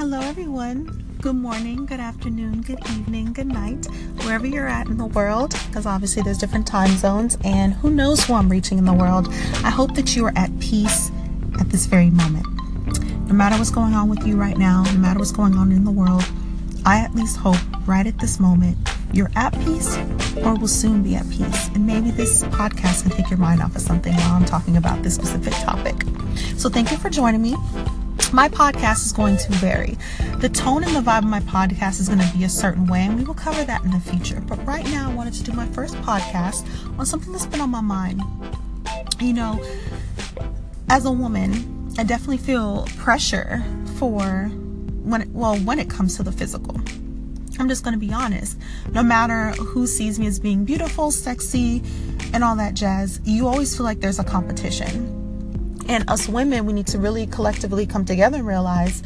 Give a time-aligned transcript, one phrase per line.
[0.00, 0.86] Hello, everyone.
[1.20, 3.84] Good morning, good afternoon, good evening, good night,
[4.24, 8.24] wherever you're at in the world, because obviously there's different time zones, and who knows
[8.24, 9.28] who I'm reaching in the world.
[9.62, 11.12] I hope that you are at peace
[11.60, 12.46] at this very moment.
[13.28, 15.84] No matter what's going on with you right now, no matter what's going on in
[15.84, 16.24] the world,
[16.86, 18.78] I at least hope right at this moment
[19.12, 19.98] you're at peace
[20.38, 21.68] or will soon be at peace.
[21.74, 25.02] And maybe this podcast can take your mind off of something while I'm talking about
[25.02, 26.04] this specific topic.
[26.56, 27.54] So thank you for joining me
[28.32, 29.96] my podcast is going to vary.
[30.38, 33.00] The tone and the vibe of my podcast is going to be a certain way,
[33.00, 34.40] and we will cover that in the future.
[34.40, 36.66] But right now, I wanted to do my first podcast
[36.98, 38.22] on something that's been on my mind.
[39.18, 39.64] You know,
[40.88, 43.64] as a woman, I definitely feel pressure
[43.96, 44.44] for
[45.02, 46.80] when, it, well, when it comes to the physical.
[47.58, 48.58] I'm just going to be honest.
[48.92, 51.82] No matter who sees me as being beautiful, sexy,
[52.32, 55.19] and all that jazz, you always feel like there's a competition
[55.90, 59.02] and us women, we need to really collectively come together and realize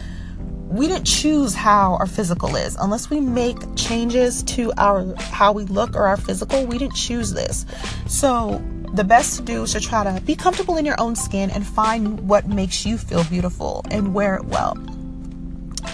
[0.68, 2.76] we didn't choose how our physical is.
[2.76, 7.32] Unless we make changes to our how we look or our physical we didn't choose
[7.32, 7.64] this.
[8.06, 11.50] So the best to do is to try to be comfortable in your own skin
[11.50, 14.76] and find what makes you feel beautiful and wear it well.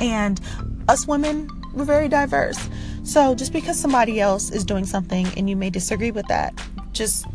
[0.01, 0.41] And
[0.89, 2.69] us women we're very diverse.
[3.05, 6.53] So just because somebody else is doing something and you may disagree with that
[6.93, 7.27] just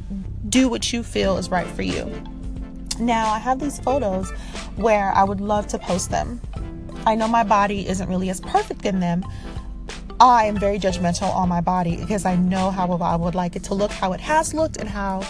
[0.49, 2.11] do what you feel is right for you
[2.99, 4.29] now, I have these photos
[4.75, 6.41] where I would love to post them.
[7.05, 9.23] I know my body isn't really as perfect in them.
[10.19, 13.63] I am very judgmental on my body because I know how I would like it
[13.66, 15.23] to look, how it has looked, and how,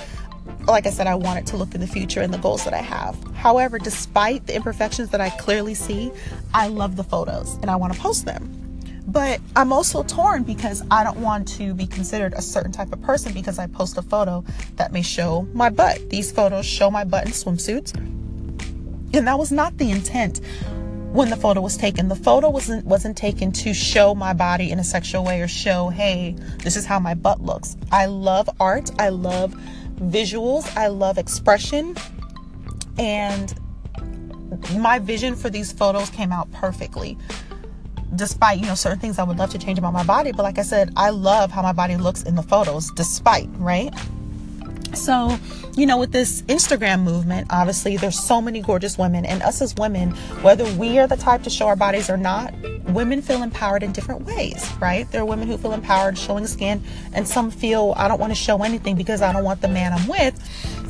[0.67, 2.73] like I said, I want it to look in the future and the goals that
[2.73, 3.21] I have.
[3.33, 6.11] However, despite the imperfections that I clearly see,
[6.53, 8.64] I love the photos and I want to post them.
[9.07, 13.01] But I'm also torn because I don't want to be considered a certain type of
[13.01, 14.43] person because I post a photo
[14.77, 16.09] that may show my butt.
[16.09, 17.93] These photos show my butt in swimsuits.
[19.13, 20.41] And that was not the intent
[21.11, 22.09] when the photo was taken.
[22.09, 25.89] The photo wasn't wasn't taken to show my body in a sexual way or show,
[25.89, 27.77] hey, this is how my butt looks.
[27.91, 28.91] I love art.
[28.99, 29.55] I love
[29.95, 30.75] visuals.
[30.75, 31.95] I love expression.
[32.97, 33.53] And
[34.77, 37.17] my vision for these photos came out perfectly
[38.15, 40.57] despite you know certain things i would love to change about my body but like
[40.57, 43.93] i said i love how my body looks in the photos despite right?
[44.93, 45.37] So
[45.75, 49.75] you know with this instagram movement obviously there's so many gorgeous women and us as
[49.75, 50.11] women
[50.41, 52.53] whether we are the type to show our bodies or not
[52.87, 55.11] women feel empowered in different ways right?
[55.11, 56.81] There are women who feel empowered showing skin
[57.13, 59.91] and some feel i don't want to show anything because i don't want the man
[59.91, 60.39] i'm with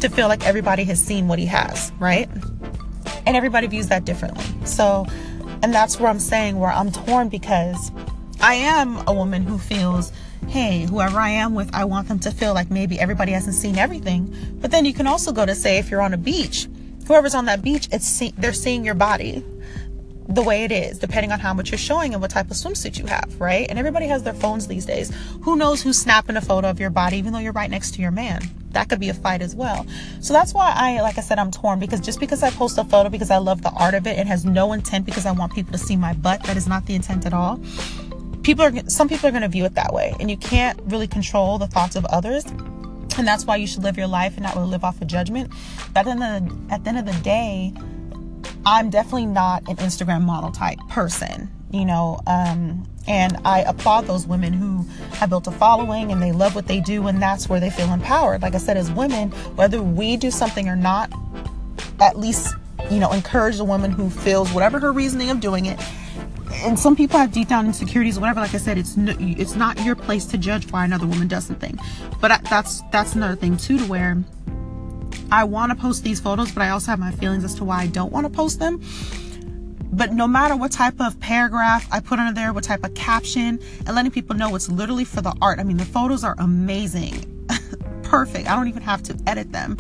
[0.02, 2.30] to feel like everybody has seen what he has right?
[3.25, 4.44] And everybody views that differently.
[4.66, 5.08] So
[5.66, 7.92] and that's where I'm saying where I'm torn because
[8.40, 10.12] I am a woman who feels,
[10.48, 13.80] hey, whoever I am with, I want them to feel like maybe everybody hasn't seen
[13.80, 14.31] everything.
[14.62, 16.68] But then you can also go to say if you're on a beach,
[17.08, 19.44] whoever's on that beach, it's see- they're seeing your body
[20.28, 22.97] the way it is, depending on how much you're showing and what type of swimsuit
[22.97, 23.68] you have, right?
[23.69, 25.12] And everybody has their phones these days.
[25.41, 28.02] Who knows who's snapping a photo of your body, even though you're right next to
[28.02, 28.41] your man?
[28.72, 29.86] That could be a fight as well.
[30.22, 32.84] So that's why I, like I said, I'm torn because just because I post a
[32.84, 35.53] photo because I love the art of it, it has no intent because I want
[35.53, 36.44] people to see my butt.
[36.44, 37.59] That is not the intent at all.
[38.42, 41.07] People are, some people are going to view it that way, and you can't really
[41.07, 42.46] control the thoughts of others
[43.18, 45.52] and that's why you should live your life and not really live off of judgment.
[45.94, 47.74] But at the, the end of the day,
[48.66, 54.26] I'm definitely not an Instagram model type person, you know, um, and I applaud those
[54.26, 54.84] women who
[55.18, 57.92] have built a following and they love what they do, and that's where they feel
[57.94, 58.42] empowered.
[58.42, 61.12] Like I said, as women, whether we do something or not,
[62.00, 62.56] at least,
[62.90, 65.80] you know, encourage the woman who feels whatever her reasoning of doing it.
[66.64, 68.40] And some people have deep down insecurities, or whatever.
[68.40, 71.46] Like I said, it's no, it's not your place to judge why another woman does
[71.46, 71.78] something.
[72.22, 74.24] But that's that's another thing too, to where
[75.35, 77.81] I want to post these photos, but I also have my feelings as to why
[77.81, 78.81] I don't want to post them.
[79.91, 83.59] But no matter what type of paragraph I put under there, what type of caption,
[83.85, 85.59] and letting people know it's literally for the art.
[85.59, 87.45] I mean, the photos are amazing.
[88.03, 88.50] Perfect.
[88.50, 89.75] I don't even have to edit them.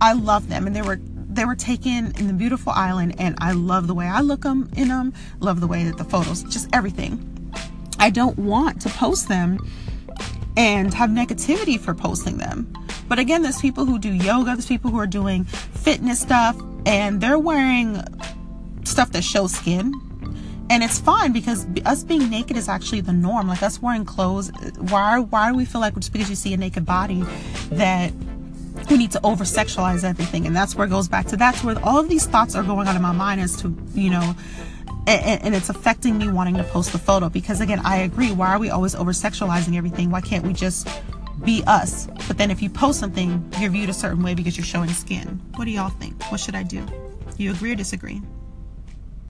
[0.00, 0.66] I love them.
[0.66, 4.06] And they were they were taken in the beautiful island and I love the way
[4.06, 5.12] I look them in them.
[5.38, 7.52] Love the way that the photos, just everything.
[8.00, 9.58] I don't want to post them
[10.56, 12.72] and have negativity for posting them.
[13.08, 17.20] But again, there's people who do yoga, there's people who are doing fitness stuff, and
[17.20, 18.02] they're wearing
[18.84, 19.92] stuff that shows skin.
[20.68, 23.46] And it's fine because us being naked is actually the norm.
[23.46, 26.56] Like us wearing clothes, why why do we feel like just because you see a
[26.56, 27.22] naked body
[27.70, 28.12] that
[28.90, 30.44] we need to over sexualize everything?
[30.44, 32.88] And that's where it goes back to that's where all of these thoughts are going
[32.88, 34.34] on in my mind as to, you know,
[35.06, 38.58] and, it's affecting me wanting to post the photo because again i agree why are
[38.58, 40.88] we always over sexualizing everything why can't we just
[41.44, 42.06] be us.
[42.26, 45.40] But then if you post something, you're viewed a certain way because you're showing skin.
[45.56, 46.22] What do y'all think?
[46.30, 46.86] What should I do?
[47.36, 48.22] You agree or disagree?